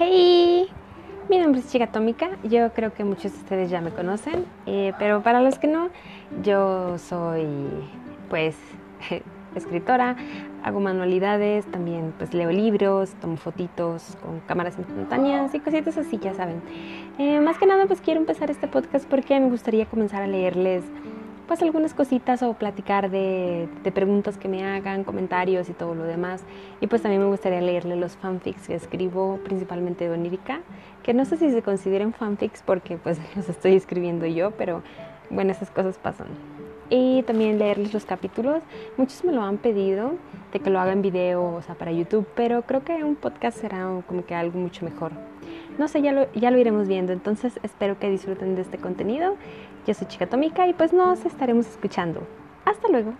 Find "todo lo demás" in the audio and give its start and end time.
25.72-26.44